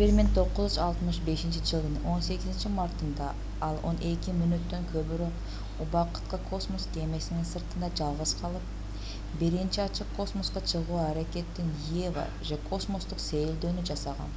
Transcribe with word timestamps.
1965-жылдын 0.00 1.96
18-мартында 2.10 3.30
ал 3.68 3.78
он 3.88 3.96
эки 4.10 4.34
мүнөттөн 4.36 4.84
көбүрөөк 4.92 5.56
убакытка 5.86 6.40
космос 6.52 6.86
кемесини 6.98 7.46
сыртында 7.54 7.88
жалгыз 8.02 8.34
калып 8.42 8.68
биринчи 9.42 9.80
ачык 9.86 10.12
космоско 10.20 10.62
чыгуу 10.74 11.00
аракетин 11.08 11.72
eva 12.04 12.28
же 12.52 12.60
космостук 12.70 13.24
сейилдөөнү 13.30 13.88
жасаган 13.92 14.30